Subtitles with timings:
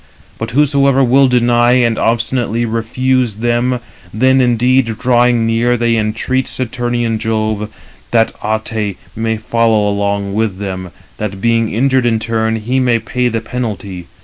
[0.39, 3.79] But whosoever will deny and obstinately refuse them,
[4.11, 7.69] then indeed, drawing near, they entreat Saturnian Jove,
[8.09, 13.27] that Ate may follow along with him, that being injured [in turn], he may pay
[13.27, 14.07] the penalty.